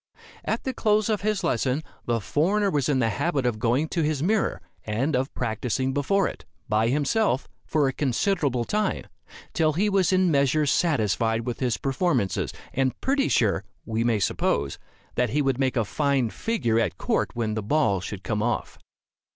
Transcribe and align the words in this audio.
At 0.43 0.63
the 0.63 0.73
close 0.73 1.09
of 1.09 1.21
his 1.21 1.43
lesson, 1.43 1.83
the 2.07 2.19
foreigner 2.19 2.71
was 2.71 2.89
in 2.89 2.97
the 2.97 3.09
habit 3.11 3.45
of 3.45 3.59
going 3.59 3.87
to 3.89 4.01
his 4.01 4.23
mirror, 4.23 4.59
and 4.83 5.15
of 5.15 5.31
practicing 5.35 5.93
before 5.93 6.27
it, 6.27 6.43
by 6.67 6.87
himself, 6.87 7.47
for 7.67 7.87
a 7.87 7.93
considerable 7.93 8.65
time, 8.65 9.03
till 9.53 9.73
he 9.73 9.91
was 9.91 10.11
in 10.11 10.21
a 10.21 10.31
measure 10.31 10.65
satisfied 10.65 11.41
with 11.45 11.59
his 11.59 11.77
performances, 11.77 12.51
and 12.73 12.99
pretty 12.99 13.27
sure, 13.27 13.63
we 13.85 14.03
may 14.03 14.17
suppose, 14.19 14.79
that 15.13 15.29
he 15.29 15.41
would 15.43 15.59
make 15.59 15.77
a 15.77 15.85
fine 15.85 16.31
figure 16.31 16.79
at 16.79 16.97
court 16.97 17.29
when 17.35 17.53
the 17.53 17.61
ball 17.61 18.01
should 18.01 18.23
come 18.23 18.41
off. 18.41 18.79